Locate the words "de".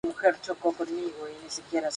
1.29-1.61